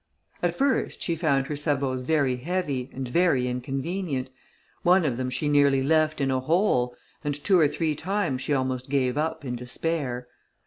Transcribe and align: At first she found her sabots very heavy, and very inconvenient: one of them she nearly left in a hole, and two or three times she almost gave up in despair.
At 0.41 0.55
first 0.55 1.03
she 1.03 1.15
found 1.15 1.45
her 1.45 1.55
sabots 1.55 2.01
very 2.01 2.37
heavy, 2.37 2.89
and 2.91 3.07
very 3.07 3.47
inconvenient: 3.47 4.31
one 4.81 5.05
of 5.05 5.15
them 5.15 5.29
she 5.29 5.47
nearly 5.47 5.83
left 5.83 6.19
in 6.19 6.31
a 6.31 6.39
hole, 6.39 6.95
and 7.23 7.35
two 7.35 7.59
or 7.59 7.67
three 7.67 7.93
times 7.93 8.41
she 8.41 8.51
almost 8.51 8.89
gave 8.89 9.15
up 9.15 9.45
in 9.45 9.55
despair. 9.55 10.27